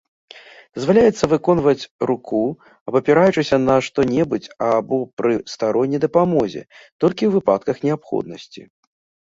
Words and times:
Дазваляецца 0.77 1.25
выконваць 1.33 1.89
руку 2.11 2.39
абапіраючыся 2.93 3.61
на 3.67 3.77
што-небудзь 3.89 4.51
або 4.71 4.97
пры 5.21 5.33
старонняй 5.55 6.03
дапамозе, 6.09 6.61
толькі 7.01 7.23
ў 7.31 7.33
выпадках 7.39 7.75
неабходнасці. 7.89 8.61